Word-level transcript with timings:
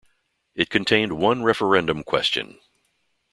It 0.55 0.71
contained 0.71 1.19
one 1.19 1.43
referendum 1.43 2.01
question. 2.03 2.59